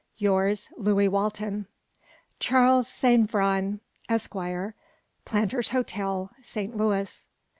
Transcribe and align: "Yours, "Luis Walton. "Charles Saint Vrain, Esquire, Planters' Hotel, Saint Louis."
"Yours, 0.17 0.67
"Luis 0.77 1.11
Walton. 1.11 1.67
"Charles 2.39 2.87
Saint 2.87 3.29
Vrain, 3.29 3.81
Esquire, 4.09 4.73
Planters' 5.25 5.69
Hotel, 5.69 6.31
Saint 6.41 6.75
Louis." 6.75 7.27